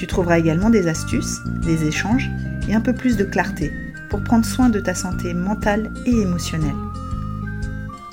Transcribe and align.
Tu 0.00 0.06
trouveras 0.06 0.38
également 0.38 0.70
des 0.70 0.88
astuces, 0.88 1.40
des 1.62 1.84
échanges 1.84 2.30
et 2.70 2.74
un 2.74 2.80
peu 2.80 2.94
plus 2.94 3.18
de 3.18 3.24
clarté 3.24 3.70
pour 4.08 4.24
prendre 4.24 4.46
soin 4.46 4.70
de 4.70 4.80
ta 4.80 4.94
santé 4.94 5.34
mentale 5.34 5.92
et 6.06 6.22
émotionnelle. 6.22 6.74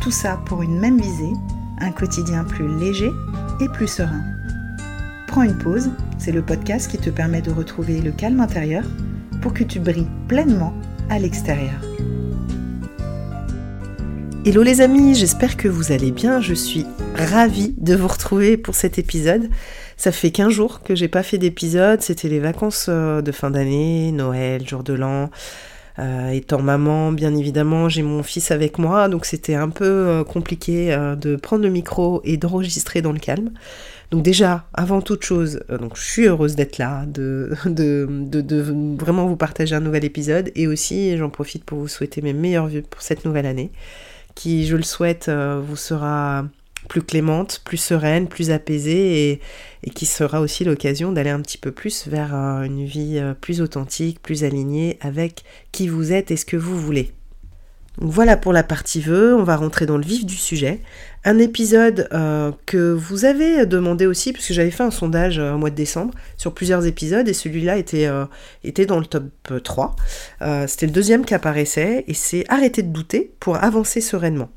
Tout 0.01 0.11
ça 0.11 0.37
pour 0.47 0.63
une 0.63 0.81
même 0.81 0.99
visée, 0.99 1.31
un 1.79 1.91
quotidien 1.91 2.43
plus 2.43 2.67
léger 2.77 3.09
et 3.61 3.69
plus 3.69 3.87
serein. 3.87 4.21
Prends 5.27 5.43
une 5.43 5.57
pause, 5.57 5.89
c'est 6.17 6.33
le 6.33 6.41
podcast 6.41 6.91
qui 6.91 6.97
te 6.97 7.09
permet 7.09 7.41
de 7.41 7.51
retrouver 7.51 8.01
le 8.01 8.11
calme 8.11 8.41
intérieur 8.41 8.83
pour 9.41 9.53
que 9.53 9.63
tu 9.63 9.79
brilles 9.79 10.11
pleinement 10.27 10.73
à 11.09 11.19
l'extérieur. 11.19 11.79
Hello 14.43 14.61
les 14.61 14.81
amis, 14.81 15.15
j'espère 15.15 15.55
que 15.55 15.69
vous 15.69 15.93
allez 15.93 16.11
bien. 16.11 16.41
Je 16.41 16.53
suis 16.53 16.85
ravie 17.15 17.75
de 17.77 17.95
vous 17.95 18.07
retrouver 18.07 18.57
pour 18.57 18.75
cet 18.75 18.99
épisode. 18.99 19.49
Ça 19.97 20.11
fait 20.11 20.29
15 20.29 20.53
jours 20.53 20.83
que 20.83 20.93
j'ai 20.93 21.07
pas 21.07 21.23
fait 21.23 21.39
d'épisode, 21.39 22.01
c'était 22.01 22.29
les 22.29 22.39
vacances 22.39 22.85
euh, 22.87 23.23
de 23.23 23.31
fin 23.31 23.49
d'année, 23.49 24.11
Noël, 24.11 24.65
jour 24.65 24.83
de 24.83 24.93
l'an. 24.93 25.31
Euh, 25.97 26.29
étant 26.29 26.61
maman, 26.61 27.11
bien 27.11 27.35
évidemment, 27.35 27.89
j'ai 27.89 28.03
mon 28.03 28.21
fils 28.21 28.51
avec 28.51 28.77
moi, 28.77 29.09
donc 29.09 29.25
c'était 29.25 29.55
un 29.55 29.69
peu 29.69 29.85
euh, 29.85 30.23
compliqué 30.23 30.95
de 31.19 31.35
prendre 31.35 31.63
le 31.63 31.71
micro 31.71 32.21
et 32.23 32.37
d'enregistrer 32.37 33.01
dans 33.01 33.11
le 33.11 33.17
calme. 33.17 33.49
Donc 34.11 34.21
déjà, 34.21 34.67
avant 34.75 35.01
toute 35.01 35.23
chose, 35.23 35.61
donc 35.67 35.97
je 35.97 36.03
suis 36.03 36.27
heureuse 36.27 36.55
d'être 36.55 36.77
là, 36.77 37.03
de, 37.07 37.49
de, 37.65 38.95
vraiment 38.99 39.25
vous 39.25 39.35
partager 39.35 39.73
un 39.73 39.79
nouvel 39.79 40.05
épisode, 40.05 40.51
et 40.53 40.67
aussi 40.67 41.17
j'en 41.17 41.31
profite 41.31 41.63
pour 41.63 41.79
vous 41.79 41.87
souhaiter 41.87 42.21
mes 42.21 42.33
meilleurs 42.33 42.67
vœux 42.67 42.83
pour 42.87 43.01
cette 43.01 43.25
nouvelle 43.25 43.47
année, 43.47 43.71
qui, 44.35 44.67
je 44.67 44.75
le 44.75 44.83
souhaite, 44.83 45.27
vous 45.27 45.75
sera 45.75 46.45
plus 46.87 47.01
clémente, 47.01 47.61
plus 47.63 47.77
sereine, 47.77 48.27
plus 48.27 48.51
apaisée 48.51 49.31
et, 49.83 49.89
qui 49.91 50.05
sera 50.05 50.41
aussi 50.41 50.65
l'occasion 50.65 51.11
d'aller 51.11 51.29
un 51.29 51.41
petit 51.41 51.57
peu 51.57 51.71
plus 51.71 52.07
vers 52.07 52.35
euh, 52.35 52.63
une 52.63 52.85
vie 52.85 53.19
euh, 53.19 53.33
plus 53.33 53.61
authentique, 53.61 54.21
plus 54.21 54.43
alignée 54.43 54.97
avec 54.99 55.43
qui 55.71 55.87
vous 55.87 56.11
êtes 56.11 56.29
et 56.29 56.35
ce 56.35 56.43
que 56.43 56.57
vous 56.57 56.77
voulez. 56.77 57.13
voilà 57.97 58.35
pour 58.35 58.51
la 58.51 58.63
partie 58.63 58.99
vœux, 58.99 59.33
on 59.33 59.43
va 59.43 59.55
rentrer 59.55 59.85
dans 59.85 59.97
le 59.97 60.03
vif 60.03 60.25
du 60.25 60.35
sujet. 60.35 60.81
Un 61.23 61.39
épisode 61.39 62.09
euh, 62.11 62.51
que 62.65 62.91
vous 62.91 63.23
avez 63.23 63.65
demandé 63.65 64.05
aussi, 64.05 64.33
puisque 64.33 64.51
j'avais 64.51 64.71
fait 64.71 64.83
un 64.83 64.91
sondage 64.91 65.39
au 65.39 65.57
mois 65.57 65.69
de 65.69 65.75
décembre 65.75 66.13
sur 66.35 66.53
plusieurs 66.53 66.85
épisodes, 66.85 67.27
et 67.27 67.33
celui-là 67.33 67.77
était, 67.77 68.09
était 68.63 68.85
dans 68.85 68.99
le 68.99 69.05
top 69.05 69.25
3. 69.63 69.95
C'était 70.67 70.85
le 70.85 70.91
deuxième 70.91 71.25
qui 71.25 71.33
apparaissait, 71.33 72.03
et 72.07 72.13
c'est 72.13 72.45
arrêter 72.49 72.81
de 72.83 72.91
douter 72.91 73.31
pour 73.39 73.55
avancer 73.61 73.99
sereinement. 74.01 74.49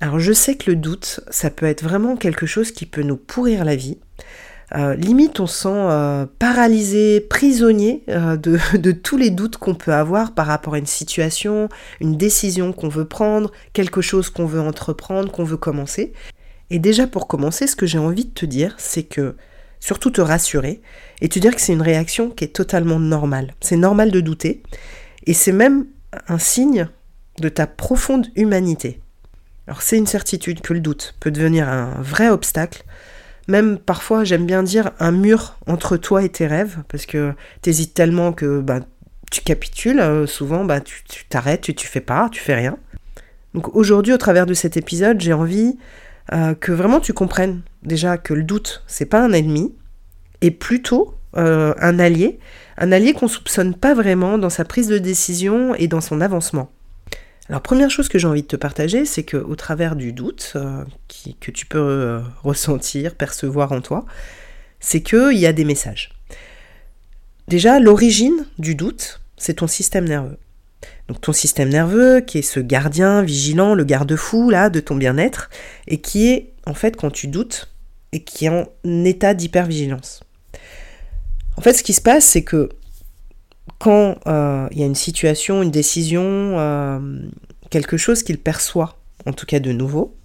Alors 0.00 0.18
je 0.18 0.32
sais 0.32 0.56
que 0.56 0.70
le 0.70 0.76
doute, 0.76 1.20
ça 1.30 1.50
peut 1.50 1.66
être 1.66 1.82
vraiment 1.82 2.16
quelque 2.16 2.46
chose 2.46 2.72
qui 2.72 2.86
peut 2.86 3.02
nous 3.02 3.16
pourrir 3.16 3.64
la 3.64 3.76
vie. 3.76 3.98
Euh, 4.74 4.94
limite, 4.96 5.40
on 5.40 5.46
sent 5.46 5.68
euh, 5.68 6.26
paralysé, 6.38 7.20
prisonnier 7.20 8.02
euh, 8.08 8.36
de, 8.74 8.92
tous 8.92 9.16
les 9.16 9.30
doutes 9.30 9.56
qu'on 9.56 9.74
peut 9.74 9.92
avoir 9.92 10.34
par 10.34 10.46
rapport 10.46 10.74
à 10.74 10.78
une 10.78 10.86
situation, 10.86 11.68
une 12.00 12.16
décision 12.16 12.72
qu'on 12.72 12.88
veut 12.88 13.04
prendre, 13.04 13.52
quelque 13.72 14.00
chose 14.00 14.30
qu'on 14.30 14.46
veut 14.46 14.60
entreprendre, 14.60 15.30
qu'on 15.30 15.44
veut 15.44 15.56
commencer. 15.56 16.12
Et 16.70 16.78
déjà 16.78 17.06
pour 17.06 17.28
commencer, 17.28 17.66
ce 17.66 17.76
que 17.76 17.86
j'ai 17.86 17.98
envie 17.98 18.24
de 18.24 18.32
te 18.32 18.46
dire, 18.46 18.74
c'est 18.78 19.04
que 19.04 19.36
surtout 19.80 20.10
te 20.10 20.22
rassurer 20.22 20.80
et 21.20 21.28
te 21.28 21.38
dire 21.38 21.54
que 21.54 21.60
c'est 21.60 21.74
une 21.74 21.82
réaction 21.82 22.30
qui 22.30 22.44
est 22.44 22.48
totalement 22.48 22.98
normale. 22.98 23.54
C'est 23.60 23.76
normal 23.76 24.10
de 24.10 24.20
douter 24.20 24.62
et 25.26 25.34
c'est 25.34 25.52
même 25.52 25.86
un 26.28 26.38
signe 26.38 26.88
de 27.40 27.48
ta 27.48 27.66
profonde 27.66 28.28
humanité. 28.34 29.00
Alors 29.66 29.82
c'est 29.82 29.96
une 29.96 30.06
certitude 30.06 30.60
que 30.60 30.74
le 30.74 30.80
doute 30.80 31.14
peut 31.20 31.30
devenir 31.30 31.68
un 31.68 31.94
vrai 32.00 32.28
obstacle, 32.28 32.84
même 33.48 33.78
parfois 33.78 34.24
j'aime 34.24 34.46
bien 34.46 34.62
dire 34.62 34.90
un 34.98 35.12
mur 35.12 35.56
entre 35.66 35.96
toi 35.96 36.22
et 36.22 36.28
tes 36.28 36.46
rêves, 36.46 36.78
parce 36.88 37.06
que 37.06 37.32
t'hésites 37.62 37.94
tellement 37.94 38.32
que 38.32 38.60
bah, 38.60 38.80
tu 39.30 39.40
capitules, 39.40 40.00
euh, 40.00 40.26
souvent 40.26 40.64
bah, 40.64 40.80
tu 40.80 41.02
t'arrêtes, 41.28 41.62
tu, 41.62 41.74
tu 41.74 41.86
fais 41.86 42.00
pas, 42.02 42.28
tu 42.30 42.40
fais 42.40 42.54
rien. 42.54 42.76
Donc 43.54 43.74
aujourd'hui 43.74 44.12
au 44.12 44.18
travers 44.18 44.46
de 44.46 44.54
cet 44.54 44.76
épisode 44.76 45.20
j'ai 45.20 45.32
envie 45.32 45.78
euh, 46.32 46.54
que 46.54 46.72
vraiment 46.72 47.00
tu 47.00 47.12
comprennes 47.12 47.62
déjà 47.82 48.18
que 48.18 48.34
le 48.34 48.42
doute 48.42 48.82
c'est 48.86 49.06
pas 49.06 49.22
un 49.22 49.32
ennemi, 49.32 49.74
et 50.42 50.50
plutôt 50.50 51.14
euh, 51.38 51.72
un 51.80 51.98
allié, 51.98 52.38
un 52.76 52.92
allié 52.92 53.14
qu'on 53.14 53.28
soupçonne 53.28 53.74
pas 53.74 53.94
vraiment 53.94 54.36
dans 54.36 54.50
sa 54.50 54.66
prise 54.66 54.88
de 54.88 54.98
décision 54.98 55.74
et 55.74 55.88
dans 55.88 56.02
son 56.02 56.20
avancement. 56.20 56.70
Alors 57.48 57.60
première 57.60 57.90
chose 57.90 58.08
que 58.08 58.18
j'ai 58.18 58.26
envie 58.26 58.42
de 58.42 58.46
te 58.46 58.56
partager, 58.56 59.04
c'est 59.04 59.22
que 59.22 59.36
au 59.36 59.54
travers 59.54 59.96
du 59.96 60.12
doute 60.12 60.52
euh, 60.56 60.84
que 61.40 61.50
tu 61.50 61.66
peux 61.66 61.78
euh, 61.78 62.20
ressentir, 62.42 63.14
percevoir 63.14 63.72
en 63.72 63.80
toi, 63.80 64.06
c'est 64.80 65.02
qu'il 65.02 65.38
y 65.38 65.46
a 65.46 65.52
des 65.52 65.64
messages. 65.64 66.10
Déjà, 67.48 67.78
l'origine 67.78 68.46
du 68.58 68.74
doute, 68.74 69.20
c'est 69.36 69.54
ton 69.54 69.66
système 69.66 70.06
nerveux. 70.06 70.38
Donc 71.08 71.20
ton 71.20 71.32
système 71.32 71.68
nerveux 71.68 72.20
qui 72.20 72.38
est 72.38 72.42
ce 72.42 72.60
gardien 72.60 73.22
vigilant, 73.22 73.74
le 73.74 73.84
garde-fou 73.84 74.48
là 74.48 74.70
de 74.70 74.80
ton 74.80 74.96
bien-être, 74.96 75.50
et 75.86 76.00
qui 76.00 76.28
est 76.28 76.52
en 76.66 76.74
fait 76.74 76.96
quand 76.96 77.10
tu 77.10 77.28
doutes 77.28 77.70
et 78.12 78.24
qui 78.24 78.46
est 78.46 78.48
en 78.48 78.66
état 79.04 79.34
d'hypervigilance. 79.34 80.22
En 81.56 81.60
fait, 81.60 81.74
ce 81.74 81.82
qui 81.82 81.92
se 81.92 82.00
passe, 82.00 82.24
c'est 82.24 82.42
que 82.42 82.70
quand 83.84 84.16
euh, 84.26 84.66
il 84.70 84.78
y 84.78 84.82
a 84.82 84.86
une 84.86 84.94
situation, 84.94 85.62
une 85.62 85.70
décision, 85.70 86.22
euh, 86.24 86.98
quelque 87.68 87.98
chose 87.98 88.22
qu'il 88.22 88.38
perçoit, 88.38 88.96
en 89.26 89.34
tout 89.34 89.44
cas 89.44 89.60
de 89.60 89.72
nouveau, 89.72 90.16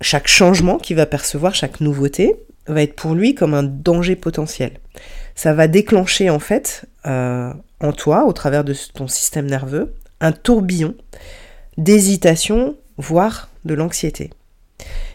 chaque 0.00 0.28
changement 0.28 0.78
qu'il 0.78 0.96
va 0.96 1.04
percevoir, 1.04 1.54
chaque 1.54 1.82
nouveauté, 1.82 2.36
va 2.66 2.80
être 2.80 2.96
pour 2.96 3.14
lui 3.14 3.34
comme 3.34 3.52
un 3.52 3.64
danger 3.64 4.16
potentiel. 4.16 4.78
Ça 5.34 5.52
va 5.52 5.68
déclencher 5.68 6.30
en 6.30 6.38
fait 6.38 6.86
euh, 7.04 7.52
en 7.80 7.92
toi, 7.92 8.24
au 8.24 8.32
travers 8.32 8.64
de 8.64 8.74
ton 8.94 9.08
système 9.08 9.44
nerveux, 9.44 9.92
un 10.22 10.32
tourbillon 10.32 10.94
d'hésitation, 11.76 12.76
voire 12.96 13.50
de 13.66 13.74
l'anxiété. 13.74 14.30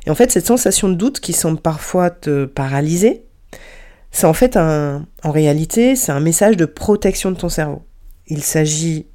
Et 0.05 0.11
en 0.11 0.15
fait, 0.15 0.31
cette 0.31 0.45
sensation 0.45 0.87
de 0.87 0.93
doute 0.93 1.19
qui 1.19 1.33
semble 1.33 1.59
parfois 1.59 2.11
te 2.11 2.45
paralyser, 2.45 3.23
c'est 4.11 4.25
en 4.25 4.33
fait 4.33 4.57
un, 4.57 5.05
en 5.23 5.31
réalité, 5.31 5.95
c'est 5.95 6.11
un 6.11 6.19
message 6.19 6.57
de 6.57 6.65
protection 6.65 7.31
de 7.31 7.37
ton 7.37 7.49
cerveau. 7.49 7.83
Il 8.27 8.43
s'agit, 8.43 9.07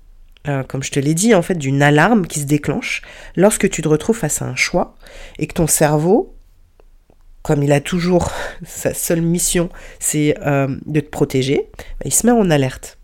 euh, 0.48 0.62
comme 0.62 0.82
je 0.82 0.90
te 0.90 1.00
l'ai 1.00 1.14
dit, 1.14 1.34
en 1.34 1.42
fait, 1.42 1.56
d'une 1.56 1.82
alarme 1.82 2.26
qui 2.26 2.40
se 2.40 2.46
déclenche 2.46 3.02
lorsque 3.36 3.68
tu 3.68 3.82
te 3.82 3.88
retrouves 3.88 4.16
face 4.16 4.42
à 4.42 4.46
un 4.46 4.56
choix 4.56 4.94
et 5.38 5.46
que 5.46 5.54
ton 5.54 5.66
cerveau, 5.66 6.34
comme 7.42 7.62
il 7.62 7.72
a 7.72 7.80
toujours 7.80 8.30
sa 8.64 8.94
seule 8.94 9.22
mission, 9.22 9.68
c'est 9.98 10.36
euh, 10.46 10.74
de 10.86 11.00
te 11.00 11.08
protéger, 11.10 11.68
bah, 11.76 12.06
il 12.06 12.14
se 12.14 12.26
met 12.26 12.32
en 12.32 12.50
alerte. 12.50 12.98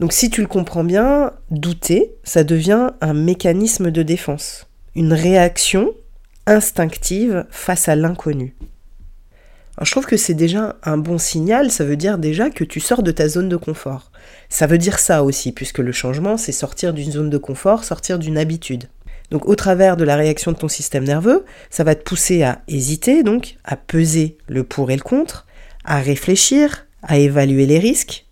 Donc 0.00 0.12
si 0.12 0.28
tu 0.28 0.42
le 0.42 0.46
comprends 0.46 0.84
bien, 0.84 1.32
douter, 1.50 2.12
ça 2.22 2.44
devient 2.44 2.90
un 3.00 3.14
mécanisme 3.14 3.90
de 3.90 4.02
défense, 4.02 4.66
une 4.94 5.14
réaction 5.14 5.94
instinctive 6.46 7.46
face 7.50 7.88
à 7.88 7.96
l'inconnu 7.96 8.54
je 9.82 9.90
trouve 9.90 10.06
que 10.06 10.16
c'est 10.16 10.34
déjà 10.34 10.76
un 10.82 10.96
bon 10.96 11.18
signal, 11.18 11.70
ça 11.70 11.84
veut 11.84 11.96
dire 11.96 12.18
déjà 12.18 12.48
que 12.50 12.64
tu 12.64 12.80
sors 12.80 13.02
de 13.02 13.10
ta 13.10 13.28
zone 13.28 13.48
de 13.48 13.56
confort. 13.56 14.10
Ça 14.48 14.66
veut 14.66 14.78
dire 14.78 14.98
ça 14.98 15.22
aussi, 15.22 15.52
puisque 15.52 15.78
le 15.78 15.92
changement, 15.92 16.36
c'est 16.36 16.52
sortir 16.52 16.94
d'une 16.94 17.12
zone 17.12 17.30
de 17.30 17.38
confort, 17.38 17.84
sortir 17.84 18.18
d'une 18.18 18.38
habitude. 18.38 18.88
Donc 19.30 19.46
au 19.46 19.54
travers 19.54 19.96
de 19.96 20.04
la 20.04 20.16
réaction 20.16 20.52
de 20.52 20.56
ton 20.56 20.68
système 20.68 21.04
nerveux, 21.04 21.44
ça 21.68 21.84
va 21.84 21.94
te 21.94 22.02
pousser 22.02 22.42
à 22.42 22.62
hésiter, 22.68 23.22
donc 23.22 23.56
à 23.64 23.76
peser 23.76 24.38
le 24.48 24.62
pour 24.64 24.90
et 24.90 24.96
le 24.96 25.02
contre, 25.02 25.46
à 25.84 25.98
réfléchir, 25.98 26.86
à 27.02 27.18
évaluer 27.18 27.66
les 27.66 27.78
risques. 27.78 28.24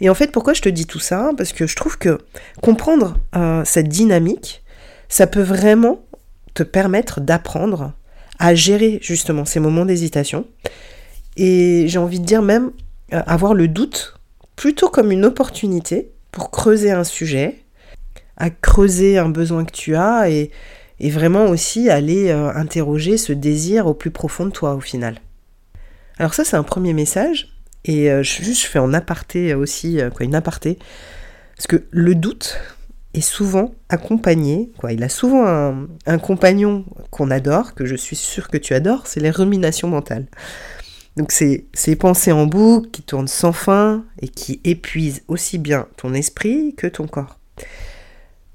Et 0.00 0.10
en 0.10 0.14
fait, 0.14 0.32
pourquoi 0.32 0.52
je 0.52 0.62
te 0.62 0.68
dis 0.68 0.86
tout 0.86 0.98
ça? 0.98 1.30
Parce 1.36 1.52
que 1.52 1.66
je 1.66 1.76
trouve 1.76 1.96
que 1.96 2.18
comprendre 2.60 3.16
euh, 3.36 3.62
cette 3.64 3.88
dynamique, 3.88 4.64
ça 5.08 5.26
peut 5.26 5.42
vraiment 5.42 6.04
te 6.54 6.62
permettre 6.62 7.20
d'apprendre 7.20 7.92
à 8.42 8.56
gérer 8.56 8.98
justement 9.00 9.44
ces 9.44 9.60
moments 9.60 9.86
d'hésitation. 9.86 10.46
Et 11.36 11.84
j'ai 11.86 11.98
envie 12.00 12.18
de 12.18 12.24
dire 12.24 12.42
même 12.42 12.72
euh, 13.12 13.22
avoir 13.24 13.54
le 13.54 13.68
doute 13.68 14.18
plutôt 14.56 14.88
comme 14.88 15.12
une 15.12 15.24
opportunité 15.24 16.10
pour 16.32 16.50
creuser 16.50 16.90
un 16.90 17.04
sujet, 17.04 17.60
à 18.36 18.50
creuser 18.50 19.16
un 19.16 19.28
besoin 19.28 19.64
que 19.64 19.70
tu 19.70 19.94
as 19.94 20.28
et, 20.28 20.50
vraiment 21.00 21.46
aussi 21.46 21.88
aller 21.88 22.30
euh, 22.30 22.52
interroger 22.54 23.16
ce 23.16 23.32
désir 23.32 23.86
au 23.86 23.94
plus 23.94 24.10
profond 24.10 24.46
de 24.46 24.50
toi 24.50 24.74
au 24.74 24.80
final. 24.80 25.20
Alors 26.18 26.34
ça 26.34 26.44
c'est 26.44 26.56
un 26.56 26.64
premier 26.64 26.94
message. 26.94 27.54
Et 27.84 28.10
euh, 28.10 28.24
je, 28.24 28.42
je 28.42 28.66
fais 28.66 28.80
en 28.80 28.92
aparté 28.92 29.54
aussi, 29.54 30.00
quoi, 30.14 30.26
une 30.26 30.34
aparté. 30.34 30.80
Parce 31.54 31.68
que 31.68 31.84
le 31.92 32.16
doute 32.16 32.58
est 33.14 33.20
souvent 33.20 33.74
accompagné, 33.88 34.70
quoi. 34.78 34.92
Il 34.92 35.02
a 35.02 35.08
souvent 35.08 35.44
un, 36.06 36.18
compagnon 36.18 36.84
qu'on 37.10 37.30
adore, 37.30 37.74
que 37.74 37.84
je 37.84 37.96
suis 37.96 38.16
sûre 38.16 38.48
que 38.48 38.56
tu 38.56 38.74
adores, 38.74 39.06
c'est 39.06 39.20
les 39.20 39.30
ruminations 39.30 39.88
mentales. 39.88 40.26
Donc 41.16 41.30
c'est 41.30 41.66
ces 41.74 41.94
pensées 41.94 42.32
en 42.32 42.46
boucle 42.46 42.90
qui 42.90 43.02
tournent 43.02 43.28
sans 43.28 43.52
fin 43.52 44.04
et 44.20 44.28
qui 44.28 44.60
épuisent 44.64 45.22
aussi 45.28 45.58
bien 45.58 45.86
ton 45.96 46.14
esprit 46.14 46.74
que 46.74 46.86
ton 46.86 47.06
corps. 47.06 47.38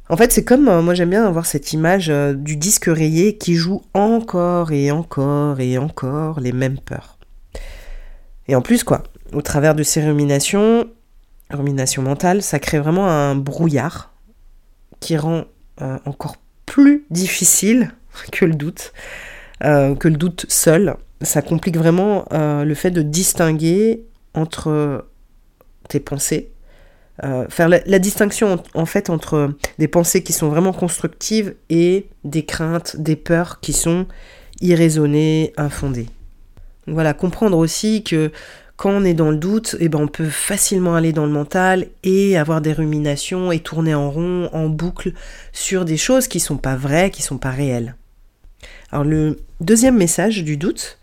En 0.10 0.18
fait, 0.18 0.32
c'est 0.32 0.44
comme, 0.44 0.68
euh, 0.70 0.82
moi 0.82 0.94
j'aime 0.94 1.10
bien 1.10 1.26
avoir 1.26 1.46
cette 1.46 1.74
image 1.74 2.10
euh, 2.10 2.34
du 2.34 2.56
disque 2.56 2.86
rayé 2.88 3.38
qui 3.38 3.56
joue 3.56 3.84
encore 3.94 4.72
et 4.72 4.90
encore 4.90 5.60
et 5.60 5.78
encore 5.78 6.40
les 6.40 6.54
mêmes 6.54 6.80
peurs. 6.80 7.18
Et 8.48 8.56
en 8.56 8.62
plus, 8.62 8.84
quoi, 8.84 9.04
au 9.34 9.42
travers 9.42 9.76
de 9.76 9.84
ces 9.84 10.02
ruminations, 10.02 10.88
ruminations 11.52 12.02
mentales, 12.02 12.42
ça 12.42 12.58
crée 12.58 12.80
vraiment 12.80 13.08
un 13.08 13.36
brouillard 13.36 14.14
qui 15.00 15.18
rend 15.18 15.46
euh, 15.82 15.98
encore 16.06 16.38
plus 16.66 17.06
difficile 17.10 17.92
que 18.32 18.46
le 18.46 18.56
doute, 18.56 18.94
que 19.62 20.08
le 20.08 20.18
doute 20.18 20.46
seul, 20.50 20.98
ça 21.22 21.42
complique 21.42 21.78
vraiment 21.78 22.26
euh, 22.32 22.64
le 22.64 22.74
fait 22.74 22.92
de 22.92 23.02
distinguer 23.02 24.04
entre 24.34 25.06
tes 25.90 26.00
pensées, 26.00 26.52
euh, 27.24 27.48
faire 27.50 27.70
la, 27.70 28.00
distinction 28.00 28.62
en, 28.76 28.86
fait 28.86 29.10
entre 29.10 29.54
des 29.80 29.88
pensées 29.88 30.22
qui 30.22 30.34
sont 30.34 30.50
vraiment 30.50 30.74
constructives 30.74 31.56
et 31.70 32.08
des 32.24 32.46
craintes, 32.46 32.98
des 32.98 33.16
peurs 33.16 33.60
qui 33.60 33.74
sont 33.74 34.06
irraisonnées, 34.62 35.54
infondées. 35.58 36.08
voilà, 36.86 37.14
comprendre 37.14 37.58
aussi 37.58 38.04
que 38.04 38.32
quand 38.78 38.92
on 38.92 39.04
est 39.04 39.16
dans 39.16 39.32
le 39.32 39.38
doute, 39.38 39.76
eh 39.80 39.90
ben 39.90 40.00
on 40.00 40.08
peut 40.08 40.30
facilement 40.30 40.96
aller 40.96 41.12
dans 41.12 41.26
le 41.26 41.32
mental 41.32 41.88
et 42.04 42.38
avoir 42.38 42.62
des 42.62 42.74
ruminations 42.74 43.52
et 43.52 43.60
tourner 43.60 43.96
en 43.96 44.10
rond, 44.12 44.50
en 44.54 44.70
boucle 44.70 45.14
sur 45.52 45.84
des 45.84 45.98
choses 45.98 46.28
qui 46.28 46.40
sont 46.40 46.58
pas 46.58 46.76
vraies, 46.76 47.10
qui 47.10 47.24
sont 47.24 47.40
pas 47.40 47.50
réelles. 47.50 47.96
Alors 48.92 49.04
le 49.04 49.38
deuxième 49.62 49.98
message 49.98 50.44
du 50.44 50.58
doute, 50.58 51.00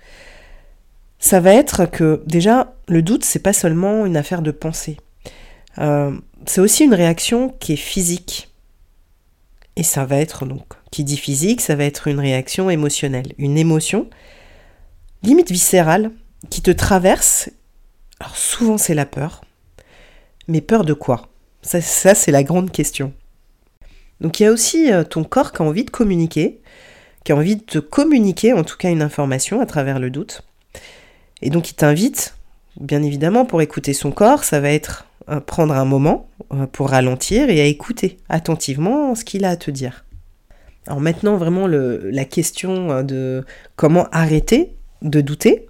ça 1.19 1.41
va 1.41 1.53
être 1.55 1.87
que 1.87 2.23
déjà, 2.27 2.75
le 2.87 3.03
doute, 3.03 3.25
c'est 3.25 3.39
pas 3.39 3.53
seulement 3.53 4.07
une 4.07 4.17
affaire 4.17 4.43
de 4.43 4.51
pensée. 4.51 4.99
Euh, 5.79 6.13
c'est 6.47 6.61
aussi 6.61 6.85
une 6.85 6.95
réaction 6.95 7.49
qui 7.49 7.73
est 7.73 7.77
physique. 7.77 8.51
Et 9.77 9.83
ça 9.83 10.05
va 10.05 10.17
être 10.17 10.47
donc, 10.47 10.67
qui 10.93 11.03
dit 11.03 11.17
physique, 11.17 11.61
ça 11.61 11.75
va 11.75 11.85
être 11.85 12.07
une 12.07 12.21
réaction 12.21 12.71
émotionnelle, 12.71 13.33
une 13.39 13.59
émotion 13.59 14.09
limite 15.23 15.51
viscérale 15.51 16.13
qui 16.51 16.63
te 16.63 16.71
traverse. 16.71 17.51
Alors 18.25 18.39
souvent 18.39 18.79
c'est 18.79 18.95
la 18.95 19.05
peur, 19.05 19.43
mais 20.49 20.63
peur 20.63 20.87
de 20.87 20.95
quoi? 20.95 21.29
Ça, 21.61 22.15
c'est 22.15 22.31
la 22.31 22.43
grande 22.43 22.71
question. 22.71 23.13
Donc 24.23 24.41
il 24.41 24.45
y 24.45 24.47
a 24.47 24.51
aussi 24.51 24.91
euh, 24.91 25.05
ton 25.05 25.25
corps 25.25 25.53
qui 25.53 25.61
a 25.61 25.65
envie 25.65 25.85
de 25.85 25.91
communiquer, 25.91 26.61
qui 27.25 27.33
a 27.33 27.37
envie 27.37 27.57
de 27.57 27.63
te 27.63 27.79
communiquer 27.79 28.55
en 28.55 28.65
tout 28.65 28.79
cas 28.79 28.91
une 28.91 29.03
information 29.03 29.61
à 29.61 29.67
travers 29.67 29.99
le 29.99 30.09
doute. 30.09 30.41
Et 31.43 31.51
donc 31.51 31.71
il 31.71 31.75
t'invite, 31.75 32.37
bien 32.81 33.03
évidemment, 33.03 33.45
pour 33.45 33.61
écouter 33.61 33.93
son 33.93 34.11
corps, 34.11 34.43
ça 34.43 34.59
va 34.59 34.71
être 34.71 35.05
euh, 35.29 35.41
prendre 35.41 35.75
un 35.75 35.85
moment 35.85 36.31
euh, 36.55 36.67
pour 36.67 36.91
ralentir 36.91 37.51
et 37.51 37.61
à 37.61 37.67
écouter 37.67 38.17
attentivement 38.31 39.15
ce 39.15 39.25
qu'il 39.25 39.45
a 39.45 39.51
à 39.51 39.57
te 39.57 39.71
dire. 39.71 40.07
Alors 40.87 41.01
maintenant, 41.01 41.37
vraiment, 41.37 41.67
la 41.67 42.25
question 42.25 43.03
de 43.03 43.45
comment 43.77 44.07
arrêter 44.13 44.77
de 45.03 45.21
douter. 45.21 45.67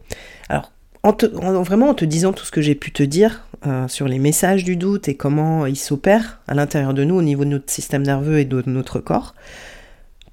Alors, 1.05 1.63
vraiment 1.63 1.91
en 1.91 1.95
te 1.95 2.05
disant 2.05 2.33
tout 2.33 2.45
ce 2.45 2.51
que 2.51 2.63
j'ai 2.63 2.75
pu 2.75 2.91
te 2.91 3.03
dire 3.03 3.47
sur 3.89 4.09
les 4.09 4.19
messages 4.19 4.65
du 4.65 4.77
doute 4.77 5.09
et 5.09 5.17
comment 5.17 5.67
ils 5.67 5.77
s'opèrent 5.77 6.41
à 6.49 6.55
l'intérieur 6.55 6.95
de 6.95 7.05
nous 7.05 7.17
au 7.17 7.23
niveau 7.23 7.45
de 7.45 7.51
notre 7.51 7.71
système 7.71 8.03
nerveux 8.03 8.39
et 8.39 8.45
de 8.45 8.63
notre 8.67 9.01
corps, 9.01 9.35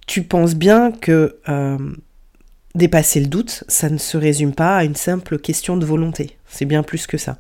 tu 0.08 0.24
penses 0.24 0.56
bien 0.56 0.92
que 0.92 1.38
Dépasser 2.74 3.20
le 3.20 3.26
doute, 3.26 3.66
ça 3.68 3.90
ne 3.90 3.98
se 3.98 4.16
résume 4.16 4.54
pas 4.54 4.78
à 4.78 4.86
une 4.86 4.96
simple 4.96 5.38
question 5.40 5.76
de 5.76 5.86
volonté. 5.86 6.38
C'est 6.48 6.64
bien 6.64 6.84
plus 6.84 7.06
que 7.06 7.18
ça. 7.18 7.38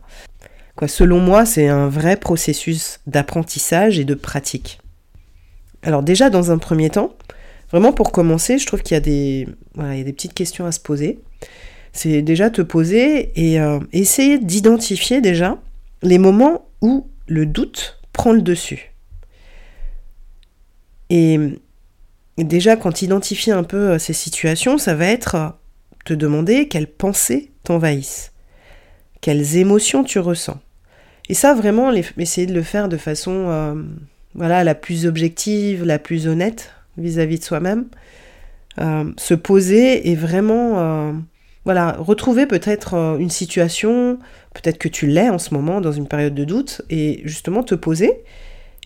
Quoi, 0.76 0.90
selon 0.90 1.20
moi, 1.20 1.46
c'est 1.46 1.70
un 1.70 1.88
vrai 1.88 2.18
processus 2.18 3.00
d'apprentissage 3.08 3.98
et 3.98 4.04
de 4.04 4.14
pratique. 4.14 4.80
Alors 5.84 6.04
déjà, 6.04 6.30
dans 6.30 6.52
un 6.52 6.58
premier 6.58 6.90
temps, 6.90 7.16
vraiment 7.72 7.94
pour 7.94 8.12
commencer, 8.12 8.58
je 8.58 8.66
trouve 8.66 8.82
qu'il 8.82 8.96
y 8.96 8.98
a 8.98 9.00
des 9.00 9.48
petites 10.12 10.34
questions 10.34 10.66
à 10.66 10.74
se 10.74 10.82
poser. 10.82 11.20
C'est 11.94 12.22
déjà 12.22 12.50
te 12.50 12.62
poser 12.62 13.32
et 13.36 13.60
euh, 13.60 13.80
essayer 13.92 14.40
d'identifier 14.40 15.22
déjà 15.22 15.58
les 16.02 16.18
moments 16.18 16.70
où 16.82 17.08
le 17.28 17.46
doute 17.46 18.00
prend 18.14 18.32
le 18.32 18.42
dessus. 18.42 18.94
Et 21.10 21.38
déjà, 22.38 22.78
quand 22.78 22.94
tu 22.94 23.06
identifies 23.06 23.52
un 23.52 23.64
peu 23.64 23.92
euh, 23.92 24.00
ces 24.00 24.14
situations, 24.14 24.78
ça 24.78 24.96
va 24.96 25.08
être 25.08 25.36
euh, 25.36 25.50
te 26.06 26.14
demander 26.14 26.68
quelles 26.70 26.88
pensées 26.88 27.52
t'envahissent, 27.64 28.32
quelles 29.20 29.58
émotions 29.58 30.04
tu 30.04 30.20
ressens. 30.20 30.60
Et 31.28 31.34
ça, 31.34 31.54
vraiment, 31.54 31.92
essayer 32.18 32.48
de 32.48 32.54
le 32.54 32.64
faire 32.64 32.90
de 32.90 32.98
façon 32.98 33.86
voilà, 34.34 34.64
la 34.64 34.76
plus 34.76 35.06
objective, 35.06 35.86
la 35.86 36.00
plus 36.00 36.28
honnête 36.28 36.72
vis-à-vis 36.98 37.40
de 37.40 37.44
soi-même. 37.44 37.86
se 38.78 39.34
poser 39.36 40.10
et 40.10 40.16
vraiment 40.16 41.14
voilà, 41.66 41.96
retrouver 42.00 42.46
peut-être 42.46 43.18
une 43.20 43.30
situation, 43.30 44.18
peut-être 44.54 44.78
que 44.78 44.88
tu 44.88 45.08
l'es 45.08 45.30
en 45.30 45.38
ce 45.38 45.54
moment 45.54 45.82
dans 45.82 45.92
une 45.92 46.08
période 46.08 46.34
de 46.34 46.44
doute, 46.44 46.82
et 46.90 47.22
justement 47.26 47.64
te 47.64 47.76
poser 47.76 48.24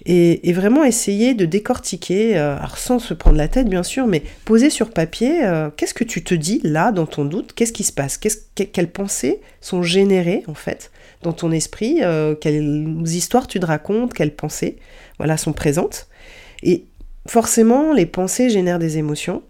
et, 0.05 0.53
vraiment 0.53 0.83
essayer 0.83 1.33
de 1.33 1.45
décortiquer, 1.45 2.37
euh, 2.37 2.57
alors 2.57 2.77
sans 2.77 2.99
se 2.99 3.13
prendre 3.13 3.37
la 3.37 3.47
tête 3.47 3.67
bien 3.67 3.83
sûr, 3.83 4.07
mais 4.07 4.23
poser 4.43 4.69
sur 4.69 4.89
papier, 4.91 5.45
euh, 5.45 5.69
qu'est-ce 5.75 5.93
que 5.93 6.03
tu 6.03 6.23
te 6.23 6.35
dis 6.35 6.59
là 6.63 6.91
dans 6.91 7.05
ton 7.05 7.25
doute, 7.25 7.53
qu'est-ce 7.53 7.73
qui 7.73 7.83
se 7.83 7.93
passe, 7.93 8.17
quelles 8.17 8.91
pensées 8.91 9.41
sont 9.61 9.83
générées 9.83 10.43
en 10.47 10.53
fait 10.53 10.91
dans 11.23 11.33
ton 11.33 11.51
esprit, 11.51 11.99
euh, 12.01 12.35
quelles 12.35 13.01
histoires 13.05 13.47
tu 13.47 13.59
te 13.59 13.65
racontes, 13.65 14.13
quelles 14.13 14.35
pensées 14.35 14.77
voilà, 15.17 15.37
sont 15.37 15.53
présentes. 15.53 16.07
Et 16.61 16.85
forcément, 17.27 17.93
les 17.93 18.05
pensées 18.05 18.49
génèrent 18.49 18.79
des 18.79 18.97
émotions. 18.97 19.41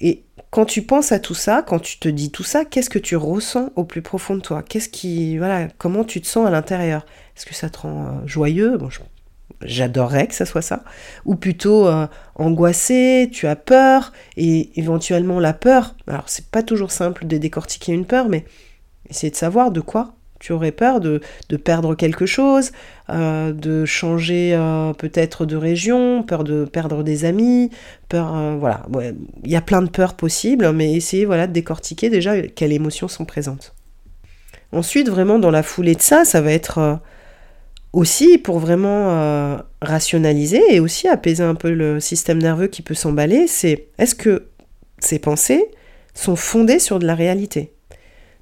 Et 0.00 0.24
quand 0.50 0.64
tu 0.64 0.82
penses 0.82 1.12
à 1.12 1.18
tout 1.18 1.34
ça, 1.34 1.62
quand 1.62 1.78
tu 1.78 1.98
te 1.98 2.08
dis 2.08 2.30
tout 2.30 2.44
ça, 2.44 2.64
qu'est-ce 2.64 2.90
que 2.90 2.98
tu 2.98 3.16
ressens 3.16 3.70
au 3.76 3.84
plus 3.84 4.02
profond 4.02 4.36
de 4.36 4.40
toi? 4.40 4.62
Qu'est-ce 4.62 4.88
qui, 4.88 5.38
voilà, 5.38 5.68
comment 5.78 6.04
tu 6.04 6.20
te 6.20 6.26
sens 6.26 6.46
à 6.46 6.50
l'intérieur? 6.50 7.06
Est-ce 7.36 7.46
que 7.46 7.54
ça 7.54 7.70
te 7.70 7.78
rend 7.78 8.26
joyeux? 8.26 8.76
Bon, 8.76 8.88
j'adorerais 9.62 10.26
que 10.26 10.34
ça 10.34 10.46
soit 10.46 10.62
ça, 10.62 10.84
ou 11.24 11.36
plutôt 11.36 11.86
euh, 11.86 12.06
angoissé, 12.34 13.28
tu 13.32 13.46
as 13.46 13.56
peur, 13.56 14.12
et 14.36 14.78
éventuellement 14.78 15.40
la 15.40 15.52
peur, 15.52 15.94
alors 16.06 16.28
c'est 16.28 16.46
pas 16.46 16.62
toujours 16.62 16.90
simple 16.90 17.26
de 17.26 17.36
décortiquer 17.36 17.92
une 17.92 18.06
peur, 18.06 18.28
mais 18.28 18.44
essayer 19.08 19.30
de 19.30 19.36
savoir 19.36 19.70
de 19.70 19.80
quoi 19.80 20.14
tu 20.44 20.52
aurais 20.52 20.72
peur, 20.72 21.00
de, 21.00 21.20
perdre 21.56 21.94
quelque 21.94 22.26
chose, 22.26 22.72
euh, 23.08 23.52
de 23.52 23.86
changer 23.86 24.50
euh, 24.52 24.92
peut-être 24.92 25.46
de 25.46 25.56
région, 25.56 26.22
peur 26.22 26.44
de 26.44 26.66
perdre 26.66 27.02
des 27.02 27.24
amis, 27.24 27.70
peur, 28.10 28.58
voilà, 28.58 28.84
il 29.44 29.50
y 29.50 29.56
a 29.56 29.62
plein 29.62 29.80
de 29.80 29.88
peurs 29.88 30.14
possibles, 30.14 30.70
mais 30.72 30.92
essayer 30.92 31.24
voilà, 31.24 31.46
de 31.46 31.52
décortiquer 31.52 32.10
déjà 32.10 32.42
quelles 32.42 32.72
émotions 32.72 33.08
sont 33.08 33.24
présentes. 33.24 33.74
Ensuite, 34.70 35.08
vraiment 35.08 35.38
dans 35.38 35.50
la 35.50 35.62
foulée 35.62 35.94
de 35.94 36.02
ça, 36.02 36.26
ça 36.26 36.42
va 36.42 36.52
être 36.52 37.00
aussi 37.94 38.38
pour 38.38 38.58
vraiment 38.58 39.10
euh, 39.10 39.56
rationaliser 39.80 40.60
et 40.70 40.80
aussi 40.80 41.08
apaiser 41.08 41.44
un 41.44 41.54
peu 41.54 41.72
le 41.72 42.00
système 42.00 42.42
nerveux 42.42 42.66
qui 42.66 42.82
peut 42.82 42.94
s'emballer, 42.94 43.46
c'est 43.46 43.86
est-ce 43.98 44.14
que 44.14 44.48
ces 44.98 45.18
pensées 45.18 45.64
sont 46.12 46.36
fondées 46.36 46.80
sur 46.80 46.98
de 46.98 47.06
la 47.06 47.14
réalité? 47.14 47.73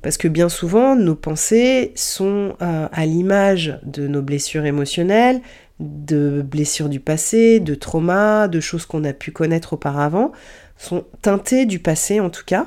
Parce 0.02 0.16
que 0.16 0.28
bien 0.28 0.48
souvent, 0.48 0.96
nos 0.96 1.14
pensées 1.14 1.92
sont 1.94 2.54
euh, 2.60 2.88
à 2.90 3.06
l'image 3.06 3.78
de 3.84 4.08
nos 4.08 4.20
blessures 4.20 4.64
émotionnelles, 4.64 5.40
de 5.78 6.42
blessures 6.42 6.88
du 6.88 7.00
passé, 7.00 7.60
de 7.60 7.74
traumas, 7.74 8.48
de 8.48 8.60
choses 8.60 8.84
qu'on 8.84 9.04
a 9.04 9.12
pu 9.12 9.30
connaître 9.30 9.74
auparavant, 9.74 10.32
sont 10.76 11.04
teintées 11.22 11.66
du 11.66 11.78
passé 11.78 12.20
en 12.20 12.30
tout 12.30 12.44
cas, 12.44 12.66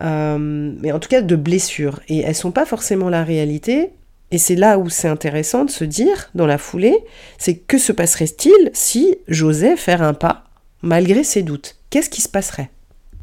euh, 0.00 0.38
mais 0.80 0.92
en 0.92 0.98
tout 0.98 1.08
cas 1.08 1.22
de 1.22 1.36
blessures. 1.36 2.00
Et 2.08 2.20
elles 2.20 2.34
sont 2.34 2.52
pas 2.52 2.66
forcément 2.66 3.10
la 3.10 3.22
réalité, 3.22 3.90
et 4.30 4.38
c'est 4.38 4.56
là 4.56 4.78
où 4.78 4.88
c'est 4.88 5.08
intéressant 5.08 5.66
de 5.66 5.70
se 5.70 5.84
dire, 5.84 6.30
dans 6.34 6.46
la 6.46 6.56
foulée, 6.56 6.96
c'est 7.36 7.56
que 7.56 7.76
se 7.76 7.92
passerait-il 7.92 8.70
si 8.72 9.16
j'osais 9.28 9.76
faire 9.76 10.02
un 10.02 10.14
pas 10.14 10.44
malgré 10.80 11.22
ses 11.22 11.42
doutes? 11.42 11.76
Qu'est-ce 11.90 12.08
qui 12.08 12.22
se 12.22 12.30
passerait? 12.30 12.70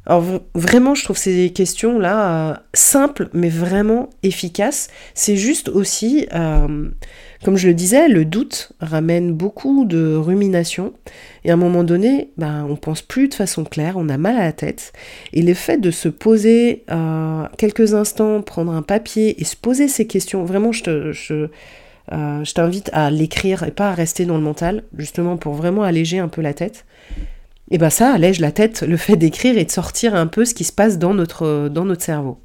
Alors 0.06 0.24
vraiment, 0.56 0.96
je 0.96 1.04
trouve 1.04 1.18
ces 1.18 1.52
questions-là 1.52 2.52
euh, 2.52 2.56
simples, 2.74 3.30
mais 3.34 3.50
vraiment 3.50 4.10
efficaces. 4.24 4.90
C'est 5.14 5.36
juste 5.36 5.70
aussi, 5.70 6.28
euh, 6.34 6.90
comme 7.44 7.58
je 7.58 7.68
le 7.68 7.74
disais, 7.74 8.08
le 8.08 8.26
doute 8.26 8.72
ramène 8.80 9.34
beaucoup 9.34 9.86
de 9.86 10.16
rumination. 10.16 10.94
Et 11.44 11.52
à 11.52 11.54
un 11.54 11.58
moment 11.58 11.84
donné, 11.84 12.32
ben, 12.38 12.66
on 12.70 12.76
pense 12.76 13.02
plus 13.02 13.28
de 13.28 13.34
façon 13.34 13.64
claire, 13.64 13.96
on 13.98 14.10
a 14.10 14.18
mal 14.18 14.38
à 14.38 14.46
la 14.46 14.54
tête. 14.54 14.94
Et 15.34 15.42
le 15.42 15.54
fait 15.54 15.78
de 15.78 15.92
se 15.92 16.10
poser 16.10 16.86
euh, 16.90 17.44
quelques 17.58 17.94
instants, 17.94 18.42
prendre 18.42 18.72
un 18.72 18.82
papier 18.82 19.40
et 19.40 19.46
se 19.46 19.56
poser 19.56 19.88
ces 19.88 20.08
questions, 20.08 20.44
vraiment, 20.44 20.72
je 20.72 20.84
te... 20.84 21.12
Je, 21.12 21.48
je 22.12 22.54
t'invite 22.54 22.90
à 22.92 23.12
l'écrire 23.12 23.62
et 23.62 23.70
pas 23.70 23.92
à 23.92 23.94
rester 23.94 24.26
dans 24.26 24.38
le 24.38 24.42
mental, 24.42 24.82
justement 24.98 25.38
pour 25.38 25.54
vraiment 25.54 25.84
alléger 25.84 26.18
un 26.18 26.28
peu 26.28 26.42
la 26.42 26.56
tête 26.56 26.84
et 27.72 27.78
bien 27.78 27.90
ça 27.90 28.12
allège 28.14 28.40
la 28.40 28.52
tête, 28.52 28.82
le 28.82 28.98
fait 28.98 29.16
d'écrire 29.16 29.58
et 29.58 29.66
de 29.66 29.72
sortir 29.72 30.16
un 30.16 30.28
peu 30.28 30.46
ce 30.46 30.54
qui 30.54 30.64
se 30.64 30.72
passe 30.72 30.98
dans 30.98 31.14
notre, 31.14 31.70
cerveau. 32.00 32.40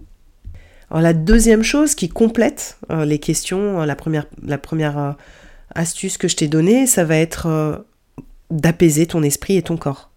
Alors 0.91 1.03
la 1.03 1.13
deuxième 1.13 1.63
chose 1.63 1.95
qui 1.95 2.09
complète 2.09 2.79
euh, 2.91 3.05
les 3.05 3.19
questions, 3.19 3.81
euh, 3.81 3.87
la 3.87 3.97
première, 3.97 4.99
euh, 4.99 5.13
astuce 5.75 6.19
que 6.19 6.29
je 6.29 6.37
t'ai 6.37 6.47
donnée, 6.47 6.87
ça 6.87 7.05
va 7.05 7.17
être 7.17 7.85
d'apaiser 8.51 9.07
ton 9.07 9.23
esprit 9.23 9.57
et 9.57 9.63
ton 9.63 9.77
corps. 9.77 10.11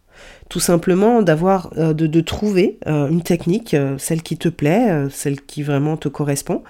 Tout 0.49 0.59
simplement 0.59 1.23
d'avoir, 1.23 1.71
de, 1.75 2.21
trouver 2.21 2.77
une 2.85 3.23
technique, 3.23 3.75
celle 3.97 4.21
qui 4.21 4.37
te 4.37 4.49
plaît, 4.49 5.07
celle 5.09 5.41
qui 5.41 5.63
vraiment 5.63 5.97
te 5.97 6.09
correspond, 6.09 6.63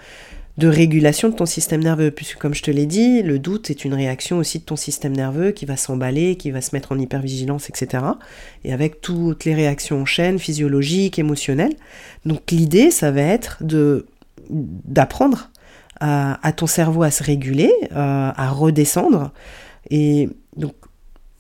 de 0.58 0.68
régulation 0.68 1.30
de 1.30 1.36
ton 1.36 1.46
système 1.46 1.84
nerveux, 1.84 2.10
puisque 2.10 2.38
comme 2.38 2.56
je 2.56 2.64
te 2.64 2.72
l'ai 2.72 2.88
dit, 2.88 3.22
le 3.22 3.38
doute 3.38 3.70
est 3.70 3.86
une 3.86 3.94
réaction 3.94 4.40
aussi 4.40 4.60
de 4.60 4.64
ton 4.64 4.76
système 4.76 5.16
nerveux 5.16 5.52
qui 5.52 5.66
va 5.66 5.78
s'emballer, 5.78 6.36
qui 6.36 6.50
va 6.50 6.62
se 6.62 6.76
mettre 6.76 6.92
en 6.92 6.98
hypervigilance, 6.98 7.70
etc. 7.70 8.04
Et 8.64 8.74
avec 8.74 9.00
toutes 9.02 9.46
les 9.46 9.54
réactions 9.54 10.02
en 10.02 10.06
chaîne, 10.06 10.40
physiologiques, 10.40 11.20
émotionnelles. 11.20 11.76
Donc 12.26 12.52
l'idée, 12.52 12.90
ça 12.90 13.12
va 13.12 13.22
être 13.22 13.64
de 13.64 14.08
d'apprendre 14.50 15.50
à, 16.00 16.54
ton 16.56 16.68
cerveau 16.68 17.04
à 17.04 17.12
se 17.12 17.24
réguler, 17.24 17.74
euh, 17.92 18.32
à 18.36 18.50
redescendre. 18.50 19.32
Et 19.90 20.30
donc, 20.56 20.74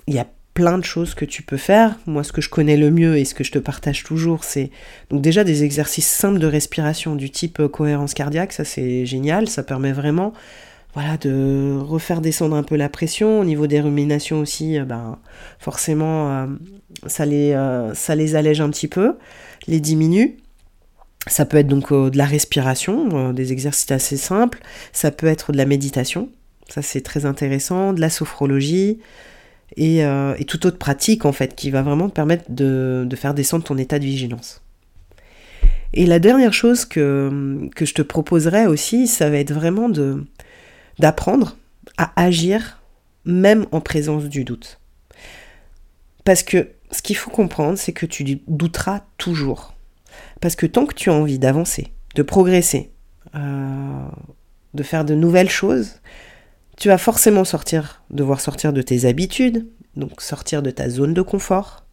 il 0.08 0.16
y 0.16 0.20
a 0.20 0.28
plein 0.58 0.80
de 0.80 0.84
choses 0.84 1.14
que 1.14 1.24
tu 1.24 1.44
peux 1.44 1.56
faire. 1.56 2.00
Moi, 2.08 2.24
ce 2.24 2.32
que 2.32 2.42
je 2.42 2.50
connais 2.50 2.78
le 2.78 2.90
mieux 2.90 3.16
et 3.16 3.26
ce 3.26 3.36
que 3.36 3.44
je 3.44 3.52
te 3.52 3.60
partage 3.60 4.04
toujours, 4.04 4.44
c'est 4.44 4.72
donc 5.12 5.22
déjà 5.22 5.44
des 5.44 5.64
exercices 5.64 6.08
simples 6.08 6.40
de 6.40 6.48
respiration 6.48 7.16
du 7.16 7.30
type 7.30 7.60
euh, 7.60 7.68
cohérence 7.68 8.16
cardiaque. 8.16 8.54
Ça, 8.54 8.64
c'est 8.64 9.06
génial. 9.06 9.48
Ça 9.50 9.62
permet 9.62 9.92
vraiment 9.92 10.34
voilà, 10.96 11.18
de 11.18 11.78
refaire 11.80 12.22
descendre 12.22 12.56
un 12.56 12.64
peu 12.64 12.76
la 12.76 12.90
pression. 12.90 13.40
Au 13.40 13.44
niveau 13.44 13.68
des 13.68 13.80
ruminations 13.80 14.40
aussi, 14.40 14.80
euh, 14.80 14.84
ben, 14.84 15.20
forcément, 15.60 16.32
euh, 16.32 16.48
ça, 17.06 17.28
les, 17.28 17.56
ça 17.94 18.16
les 18.16 18.36
allège 18.36 18.60
un 18.60 18.72
petit 18.72 18.88
peu, 18.88 19.14
les 19.68 19.80
diminue. 19.80 20.38
Ça 21.28 21.46
peut 21.46 21.58
être 21.58 21.68
donc 21.68 21.94
de 21.94 22.18
la 22.18 22.26
respiration, 22.26 23.32
des 23.32 23.52
exercices 23.52 23.92
assez 23.92 24.18
simples. 24.18 24.60
Ça 24.92 25.12
peut 25.12 25.28
être 25.28 25.52
de 25.52 25.58
la 25.58 25.68
méditation. 25.68 26.30
Ça, 26.68 26.82
c'est 26.82 27.02
très 27.02 27.28
intéressant. 27.28 27.94
De 27.94 28.02
la 28.02 28.10
sophrologie. 28.10 28.98
Euh, 29.80 30.36
et, 30.40 30.46
toute 30.46 30.66
autre 30.66 30.78
pratique 30.78 31.26
en 31.26 31.32
fait 31.32 31.54
qui 31.56 31.70
va 31.70 31.82
vraiment 31.82 32.10
te 32.10 32.14
permettre 32.14 32.46
de, 32.50 33.08
faire 33.16 33.34
descendre 33.34 33.64
ton 33.64 33.78
état 33.78 34.00
de 34.00 34.06
vigilance. 34.06 34.64
Et 35.94 36.06
la 36.06 36.20
dernière 36.20 36.54
chose 36.54 36.86
que, 36.86 37.70
que 37.76 37.86
je 37.86 37.94
te 37.94 38.02
proposerais 38.02 38.66
aussi, 38.66 39.08
ça 39.08 39.30
va 39.30 39.38
être 39.38 39.54
vraiment 39.54 39.90
de 39.90 40.24
d'apprendre 41.00 41.58
à 41.98 42.12
agir 42.22 42.82
même 43.26 43.68
en 43.72 43.82
présence 43.82 44.26
du 44.26 44.44
doute. 44.44 44.80
Parce 46.24 46.44
que 46.44 46.70
ce 46.92 47.02
qu'il 47.02 47.16
faut 47.16 47.30
comprendre, 47.30 47.78
c'est 47.78 47.94
que 47.94 48.06
tu 48.06 48.24
douteras 48.48 49.02
toujours. 49.18 49.76
Parce 50.42 50.56
que 50.56 50.66
tant 50.66 50.86
que 50.86 50.96
tu 50.96 51.10
as 51.10 51.14
envie 51.14 51.40
d'avancer, 51.40 51.88
de 52.16 52.24
progresser, 52.24 52.92
euh, 53.36 54.08
de 54.74 54.84
faire 54.84 55.06
de 55.06 55.14
nouvelles 55.14 55.50
choses, 55.50 56.00
tu 56.78 56.88
vas 56.88 56.98
forcément 56.98 57.44
sortir, 57.44 58.02
devoir 58.10 58.40
sortir 58.40 58.74
de 58.74 58.82
tes 58.82 59.06
habitudes, 59.06 59.68
donc 59.96 60.22
sortir 60.22 60.62
de 60.62 60.72
ta 60.72 60.90
zone 60.90 61.14
de 61.14 61.22
confort. 61.22 61.86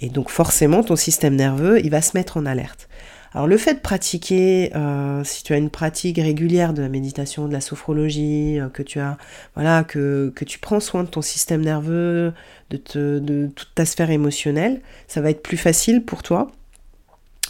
Et 0.00 0.08
donc 0.08 0.30
forcément, 0.30 0.82
ton 0.82 0.96
système 0.96 1.36
nerveux, 1.36 1.80
il 1.84 1.90
va 1.90 2.00
se 2.00 2.16
mettre 2.16 2.36
en 2.36 2.46
alerte. 2.46 2.88
Alors 3.34 3.46
le 3.46 3.56
fait 3.56 3.74
de 3.74 3.80
pratiquer, 3.80 4.70
euh, 4.76 5.24
si 5.24 5.42
tu 5.42 5.54
as 5.54 5.56
une 5.56 5.70
pratique 5.70 6.18
régulière 6.18 6.74
de 6.74 6.82
la 6.82 6.88
méditation, 6.88 7.48
de 7.48 7.52
la 7.52 7.62
sophrologie, 7.62 8.60
euh, 8.60 8.68
que 8.68 8.82
tu 8.82 9.00
as, 9.00 9.16
voilà, 9.54 9.84
que, 9.84 10.32
tu 10.46 10.58
prends 10.58 10.80
soin 10.80 11.02
de 11.02 11.08
ton 11.08 11.22
système 11.22 11.62
nerveux, 11.62 12.32
de, 12.70 12.76
te, 12.76 13.18
de 13.18 13.48
toute 13.54 13.74
ta 13.74 13.86
sphère 13.86 14.10
émotionnelle, 14.10 14.82
ça 15.08 15.20
va 15.20 15.30
être 15.30 15.42
plus 15.42 15.56
facile 15.56 16.04
pour 16.04 16.22
toi 16.22 16.50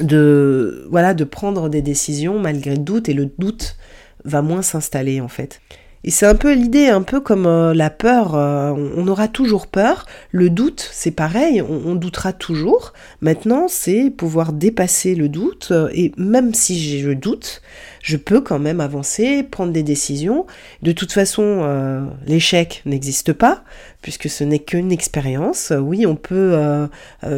voilà, 0.00 1.14
de 1.14 1.24
prendre 1.24 1.68
des 1.68 1.82
décisions 1.82 2.38
malgré 2.38 2.76
le 2.76 2.82
doute 2.82 3.08
et 3.08 3.14
le 3.14 3.30
doute 3.38 3.76
va 4.24 4.42
moins 4.42 4.62
s'installer 4.62 5.20
en 5.20 5.28
fait. 5.28 5.60
Et 6.04 6.10
c'est 6.10 6.26
un 6.26 6.34
peu 6.34 6.52
l'idée, 6.52 6.88
un 6.88 7.02
peu 7.02 7.20
comme 7.20 7.46
euh, 7.46 7.74
la 7.74 7.88
peur, 7.88 8.34
euh, 8.34 8.72
on, 8.96 9.06
aura 9.06 9.28
toujours 9.28 9.68
peur. 9.68 10.06
Le 10.32 10.50
doute, 10.50 10.88
c'est 10.92 11.12
pareil, 11.12 11.62
on, 11.62 11.94
doutera 11.94 12.32
toujours. 12.32 12.92
Maintenant, 13.20 13.66
c'est 13.68 14.10
pouvoir 14.10 14.52
dépasser 14.52 15.14
le 15.14 15.28
doute. 15.28 15.68
Euh, 15.70 15.88
et 15.92 16.12
même 16.16 16.54
si 16.54 16.76
j'ai 16.78 17.02
le 17.02 17.14
doute, 17.14 17.62
je 18.02 18.16
peux 18.16 18.40
quand 18.40 18.58
même 18.58 18.80
avancer, 18.80 19.44
prendre 19.44 19.72
des 19.72 19.84
décisions. 19.84 20.44
De 20.82 20.90
toute 20.90 21.12
façon, 21.12 21.42
l'échec 22.26 22.82
n'existe 22.84 23.32
pas, 23.32 23.62
puisque 24.00 24.28
ce 24.28 24.42
n'est 24.42 24.58
qu'une 24.58 24.90
expérience. 24.90 25.72
Oui, 25.78 26.04
on 26.04 26.16
peut 26.16 26.88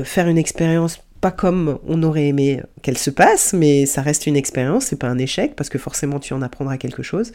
faire 0.05 0.27
une 0.27 0.39
expérience 0.39 1.01
pas 1.21 1.31
comme 1.31 1.79
on 1.87 2.03
aurait 2.03 2.27
aimé 2.27 2.61
qu'elle 2.83 2.99
se 2.99 3.09
passe, 3.09 3.55
mais 3.55 3.87
ça 3.87 4.03
reste 4.03 4.27
une 4.27 4.37
expérience, 4.37 4.85
c'est 4.85 4.99
pas 4.99 5.09
un 5.09 5.17
échec, 5.17 5.57
parce 5.57 5.71
que 5.71 5.79
forcément 5.79 6.19
tu 6.19 6.35
en 6.35 6.43
apprendras 6.43 6.77
quelque 6.77 7.03
chose. 7.03 7.33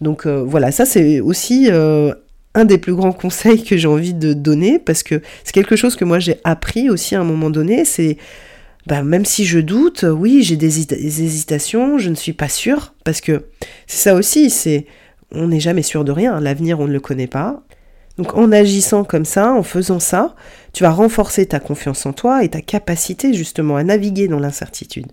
Donc 0.00 0.26
euh, 0.26 0.42
voilà, 0.42 0.72
ça 0.72 0.84
c'est 0.84 1.20
aussi 1.20 1.68
euh, 1.70 2.12
un 2.54 2.64
des 2.64 2.78
plus 2.78 2.94
grands 2.94 3.12
conseils 3.24 3.62
que 3.62 3.76
j'ai 3.76 3.88
envie 3.88 4.14
de 4.14 4.32
donner 4.32 4.78
parce 4.78 5.02
que 5.02 5.20
c'est 5.44 5.52
quelque 5.52 5.76
chose 5.76 5.96
que 5.96 6.04
moi 6.04 6.18
j'ai 6.18 6.38
appris 6.44 6.90
aussi 6.90 7.14
à 7.14 7.20
un 7.20 7.24
moment 7.24 7.50
donné, 7.50 7.84
c'est 7.84 8.16
bah, 8.86 9.02
même 9.02 9.24
si 9.24 9.46
je 9.46 9.58
doute, 9.60 10.04
oui, 10.06 10.42
j'ai 10.42 10.56
des, 10.56 10.78
hésitations, 11.00 11.96
je 11.96 12.10
ne 12.10 12.14
suis 12.14 12.34
pas 12.34 12.50
sûre 12.50 12.94
parce 13.04 13.20
que 13.20 13.46
c'est 13.86 14.10
ça 14.10 14.14
aussi, 14.14 14.50
c'est 14.50 14.86
on 15.32 15.48
n'est 15.48 15.60
jamais 15.60 15.82
sûr 15.82 16.04
de 16.04 16.12
rien, 16.12 16.38
l'avenir 16.40 16.80
on 16.80 16.86
ne 16.86 16.92
le 16.92 17.00
connaît 17.00 17.26
pas. 17.26 17.62
Donc 18.18 18.36
en 18.36 18.52
agissant 18.52 19.02
comme 19.02 19.24
ça, 19.24 19.52
en 19.52 19.62
faisant 19.62 19.98
ça, 19.98 20.36
tu 20.72 20.84
vas 20.84 20.90
renforcer 20.90 21.46
ta 21.46 21.58
confiance 21.60 22.06
en 22.06 22.12
toi 22.12 22.44
et 22.44 22.48
ta 22.48 22.60
capacité 22.60 23.32
justement 23.32 23.76
à 23.76 23.82
naviguer 23.82 24.28
dans 24.28 24.38
l'incertitude. 24.38 25.06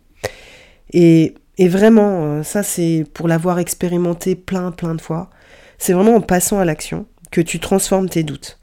Et 0.93 1.33
et 1.58 1.67
vraiment, 1.67 2.24
euh, 2.24 2.43
ça 2.43 2.63
c'est 2.63 3.05
pour 3.13 3.27
l'avoir 3.27 3.60
expérimenté 3.60 4.36
plein 4.36 4.72
plein 4.72 4.96
de 4.96 5.01
fois, 5.01 5.29
c'est 5.77 5.93
vraiment 5.93 6.15
en 6.15 6.22
passant 6.22 6.60
à 6.60 6.65
l'action 6.65 7.05
que 7.31 7.41
tu 7.41 7.60
transformes 7.60 8.10
tes 8.10 8.24
doutes. 8.24 8.60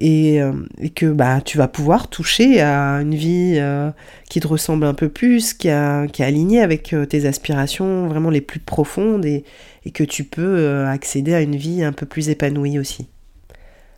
Et, 0.00 0.40
euh, 0.40 0.52
que 0.96 1.06
bah, 1.06 1.42
tu 1.44 1.58
vas 1.58 1.68
pouvoir 1.68 2.08
toucher 2.08 2.62
à 2.62 3.02
une 3.02 3.14
vie 3.14 3.56
euh, 3.58 3.90
qui 4.30 4.40
te 4.40 4.48
ressemble 4.48 4.86
un 4.86 4.94
peu 4.94 5.10
plus, 5.10 5.52
qui, 5.52 5.68
est 5.68 6.20
alignée 6.20 6.62
avec 6.62 6.94
tes 7.10 7.26
aspirations 7.26 8.08
vraiment 8.08 8.30
les 8.30 8.40
plus 8.40 8.58
profondes 8.58 9.26
et 9.26 9.44
que 9.92 10.02
tu 10.02 10.24
peux 10.24 10.86
accéder 10.86 11.34
à 11.34 11.42
une 11.42 11.56
vie 11.56 11.84
un 11.84 11.92
peu 11.92 12.06
plus 12.06 12.30
épanouie 12.30 12.78
aussi. 12.78 13.08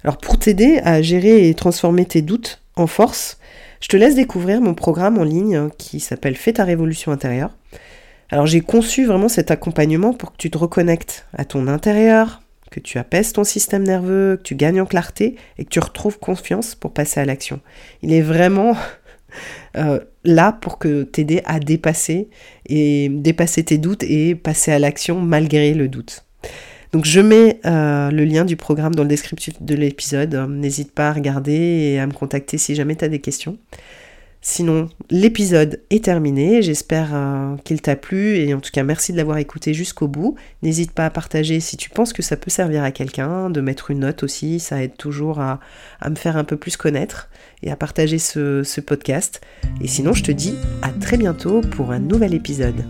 Alors 0.02 0.18
pour 0.18 0.38
t'aider 0.38 0.80
à 0.84 1.00
gérer 1.00 1.48
et 1.48 1.54
transformer 1.54 2.06
tes 2.06 2.22
doutes 2.22 2.60
en 2.76 2.88
force, 2.88 3.38
je 3.80 3.88
te 3.88 3.96
laisse 3.96 4.16
découvrir 4.16 4.60
mon 4.60 4.74
programme 4.74 5.18
en 5.18 5.24
ligne 5.24 5.68
qui 5.78 6.00
s'appelle 6.00 6.36
Fais 6.36 6.54
ta 6.54 6.64
révolution 6.64 7.12
intérieure. 7.12 7.50
Alors 8.30 8.46
j'ai 8.46 8.60
conçu 8.60 9.04
vraiment 9.06 9.28
cet 9.28 9.50
accompagnement 9.50 10.12
pour 10.12 10.32
que 10.32 10.36
tu 10.38 10.50
te 10.50 10.58
reconnectes 10.58 11.26
à 11.36 11.44
ton 11.44 11.68
intérieur, 11.68 12.42
que 12.70 12.80
tu 12.80 12.98
apaises 12.98 13.32
ton 13.32 13.44
système 13.44 13.84
nerveux, 13.84 14.36
que 14.36 14.42
tu 14.42 14.54
gagnes 14.54 14.80
en 14.80 14.86
clarté 14.86 15.36
et 15.58 15.64
que 15.64 15.70
tu 15.70 15.78
retrouves 15.78 16.18
confiance 16.18 16.74
pour 16.74 16.92
passer 16.92 17.20
à 17.20 17.24
l'action. 17.24 17.60
Il 18.02 18.12
est 18.12 18.22
vraiment 18.22 18.76
euh, 19.76 20.00
là 20.24 20.52
pour 20.52 20.78
que 20.78 21.02
t'aider 21.02 21.42
à 21.44 21.60
dépasser 21.60 22.28
et 22.66 23.08
dépasser 23.10 23.62
tes 23.62 23.78
doutes 23.78 24.02
et 24.02 24.34
passer 24.34 24.72
à 24.72 24.78
l'action 24.78 25.20
malgré 25.20 25.74
le 25.74 25.88
doute. 25.88 26.24
Donc 26.92 27.04
je 27.06 27.20
mets 27.20 27.58
euh, 27.66 28.10
le 28.10 28.24
lien 28.24 28.44
du 28.44 28.56
programme 28.56 28.94
dans 28.94 29.02
le 29.02 29.08
descriptif 29.08 29.60
de 29.60 29.74
l'épisode. 29.74 30.34
N'hésite 30.48 30.92
pas 30.92 31.08
à 31.08 31.12
regarder 31.12 31.52
et 31.52 31.98
à 31.98 32.06
me 32.06 32.12
contacter 32.12 32.56
si 32.56 32.74
jamais 32.76 32.94
tu 32.94 33.04
as 33.04 33.08
des 33.08 33.18
questions. 33.18 33.58
Sinon, 34.46 34.90
l'épisode 35.08 35.80
est 35.88 36.04
terminé. 36.04 36.60
J'espère 36.60 37.14
euh, 37.14 37.56
qu'il 37.64 37.80
t'a 37.80 37.96
plu 37.96 38.36
et 38.36 38.52
en 38.52 38.60
tout 38.60 38.70
cas, 38.70 38.82
merci 38.82 39.10
de 39.10 39.16
l'avoir 39.16 39.38
écouté 39.38 39.72
jusqu'au 39.72 40.06
bout. 40.06 40.34
N'hésite 40.62 40.92
pas 40.92 41.06
à 41.06 41.10
partager 41.10 41.60
si 41.60 41.78
tu 41.78 41.88
penses 41.88 42.12
que 42.12 42.20
ça 42.20 42.36
peut 42.36 42.50
servir 42.50 42.84
à 42.84 42.90
quelqu'un, 42.90 43.48
de 43.48 43.62
mettre 43.62 43.90
une 43.90 44.00
note 44.00 44.22
aussi. 44.22 44.60
Ça 44.60 44.82
aide 44.82 44.98
toujours 44.98 45.40
à, 45.40 45.60
me 46.06 46.14
faire 46.14 46.36
un 46.36 46.44
peu 46.44 46.58
plus 46.58 46.76
connaître 46.76 47.30
et 47.62 47.70
à 47.70 47.76
partager 47.76 48.18
ce 48.18 48.80
podcast. 48.82 49.40
Et 49.80 49.88
sinon, 49.88 50.12
je 50.12 50.22
te 50.22 50.30
dis 50.30 50.54
à 50.82 50.90
très 50.90 51.16
bientôt 51.16 51.62
pour 51.62 51.90
un 51.90 51.98
nouvel 51.98 52.34
épisode. 52.34 52.84